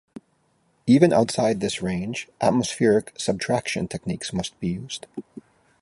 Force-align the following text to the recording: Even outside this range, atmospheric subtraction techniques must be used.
Even 0.87 1.13
outside 1.13 1.59
this 1.59 1.83
range, 1.83 2.27
atmospheric 2.41 3.13
subtraction 3.19 3.87
techniques 3.87 4.33
must 4.33 4.59
be 4.59 4.69
used. 4.69 5.05